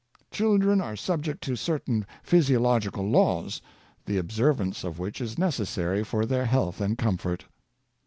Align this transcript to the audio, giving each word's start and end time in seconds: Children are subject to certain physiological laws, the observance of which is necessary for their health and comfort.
Children 0.31 0.81
are 0.81 0.95
subject 0.95 1.43
to 1.43 1.55
certain 1.55 2.07
physiological 2.23 3.07
laws, 3.07 3.61
the 4.07 4.17
observance 4.17 4.83
of 4.83 4.97
which 4.97 5.21
is 5.21 5.37
necessary 5.37 6.03
for 6.03 6.25
their 6.25 6.45
health 6.45 6.81
and 6.81 6.97
comfort. 6.97 7.45